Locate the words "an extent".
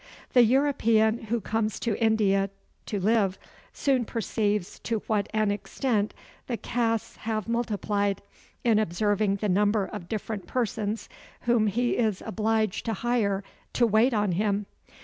5.31-6.15